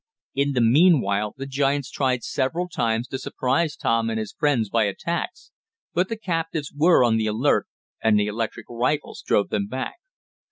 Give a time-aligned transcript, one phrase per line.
[0.33, 4.85] In the meanwhile the giants tried several times to surprise Tom and his friends by
[4.85, 5.51] attacks,
[5.93, 7.67] but the captives were on the alert,
[8.01, 9.97] and the electric rifles drove them back.